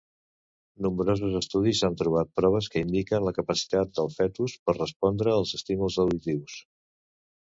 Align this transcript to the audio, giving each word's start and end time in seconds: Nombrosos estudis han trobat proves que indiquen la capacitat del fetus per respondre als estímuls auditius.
Nombrosos 0.83 1.35
estudis 1.39 1.81
han 1.87 1.97
trobat 1.99 2.31
proves 2.39 2.69
que 2.75 2.81
indiquen 2.85 3.27
la 3.27 3.33
capacitat 3.39 3.93
del 3.99 4.09
fetus 4.15 4.57
per 4.69 4.77
respondre 4.79 5.35
als 5.35 5.55
estímuls 5.59 5.99
auditius. 6.05 6.57